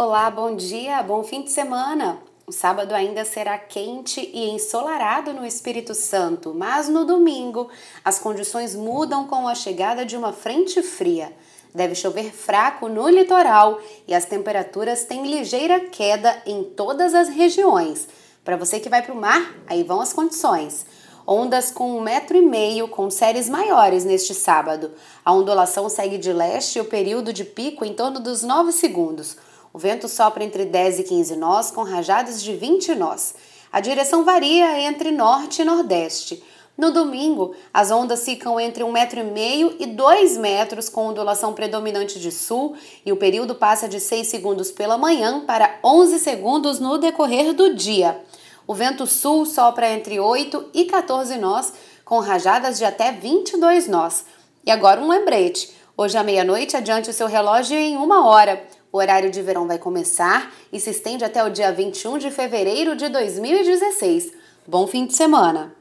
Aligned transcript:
Olá, 0.00 0.30
bom 0.30 0.54
dia, 0.54 1.02
bom 1.02 1.24
fim 1.24 1.42
de 1.42 1.50
semana. 1.50 2.18
O 2.46 2.52
sábado 2.52 2.94
ainda 2.94 3.24
será 3.24 3.58
quente 3.58 4.20
e 4.32 4.48
ensolarado 4.48 5.34
no 5.34 5.44
Espírito 5.44 5.92
Santo, 5.92 6.54
mas 6.54 6.88
no 6.88 7.04
domingo 7.04 7.68
as 8.04 8.20
condições 8.20 8.76
mudam 8.76 9.26
com 9.26 9.48
a 9.48 9.56
chegada 9.56 10.06
de 10.06 10.16
uma 10.16 10.32
frente 10.32 10.80
fria. 10.84 11.32
Deve 11.74 11.96
chover 11.96 12.32
fraco 12.32 12.88
no 12.88 13.08
litoral 13.08 13.80
e 14.06 14.14
as 14.14 14.24
temperaturas 14.24 15.02
têm 15.02 15.26
ligeira 15.26 15.80
queda 15.80 16.44
em 16.46 16.62
todas 16.62 17.12
as 17.12 17.28
regiões. 17.28 18.06
Para 18.44 18.56
você 18.56 18.78
que 18.78 18.88
vai 18.88 19.02
para 19.02 19.12
o 19.12 19.20
mar, 19.20 19.52
aí 19.66 19.82
vão 19.82 20.00
as 20.00 20.12
condições. 20.12 20.86
Ondas 21.26 21.72
com 21.72 21.98
um 21.98 22.00
metro 22.00 22.36
e 22.36 22.40
meio 22.40 22.86
com 22.86 23.10
séries 23.10 23.48
maiores 23.48 24.04
neste 24.04 24.32
sábado. 24.32 24.92
A 25.24 25.32
ondulação 25.32 25.88
segue 25.88 26.18
de 26.18 26.32
leste 26.32 26.78
e 26.78 26.80
o 26.80 26.84
período 26.84 27.32
de 27.32 27.42
pico 27.44 27.84
em 27.84 27.94
torno 27.94 28.20
dos 28.20 28.44
9 28.44 28.70
segundos. 28.70 29.36
O 29.72 29.78
vento 29.78 30.08
sopra 30.08 30.44
entre 30.44 30.64
10 30.64 31.00
e 31.00 31.04
15 31.04 31.36
nós, 31.36 31.70
com 31.70 31.82
rajadas 31.82 32.42
de 32.42 32.54
20 32.54 32.94
nós. 32.94 33.34
A 33.70 33.80
direção 33.80 34.24
varia 34.24 34.80
entre 34.80 35.10
norte 35.10 35.62
e 35.62 35.64
nordeste. 35.64 36.42
No 36.78 36.92
domingo, 36.92 37.56
as 37.74 37.90
ondas 37.90 38.24
ficam 38.24 38.58
entre 38.60 38.84
1,5 38.84 38.92
metro 38.92 39.20
e 39.20 39.24
meio 39.24 39.76
e 39.80 39.86
2 39.86 40.36
metros, 40.36 40.88
com 40.88 41.08
ondulação 41.08 41.52
predominante 41.52 42.20
de 42.20 42.30
sul, 42.30 42.76
e 43.04 43.10
o 43.10 43.16
período 43.16 43.56
passa 43.56 43.88
de 43.88 43.98
6 43.98 44.28
segundos 44.28 44.70
pela 44.70 44.96
manhã 44.96 45.44
para 45.44 45.78
11 45.82 46.20
segundos 46.20 46.78
no 46.78 46.96
decorrer 46.96 47.52
do 47.52 47.74
dia. 47.74 48.22
O 48.64 48.74
vento 48.74 49.08
sul 49.08 49.44
sopra 49.44 49.90
entre 49.90 50.20
8 50.20 50.66
e 50.72 50.84
14 50.84 51.36
nós, 51.36 51.72
com 52.04 52.20
rajadas 52.20 52.78
de 52.78 52.84
até 52.84 53.10
22 53.10 53.88
nós. 53.88 54.24
E 54.64 54.70
agora 54.70 55.00
um 55.00 55.08
lembrete: 55.08 55.74
hoje 55.96 56.16
à 56.16 56.22
meia-noite, 56.22 56.76
adiante 56.76 57.10
o 57.10 57.12
seu 57.12 57.26
relógio 57.26 57.76
em 57.76 57.96
uma 57.96 58.24
hora. 58.24 58.62
O 58.90 58.98
horário 58.98 59.30
de 59.30 59.42
verão 59.42 59.66
vai 59.66 59.78
começar 59.78 60.52
e 60.72 60.80
se 60.80 60.90
estende 60.90 61.24
até 61.24 61.44
o 61.44 61.50
dia 61.50 61.70
21 61.70 62.18
de 62.18 62.30
fevereiro 62.30 62.96
de 62.96 63.08
2016. 63.08 64.32
Bom 64.66 64.86
fim 64.86 65.06
de 65.06 65.14
semana! 65.14 65.77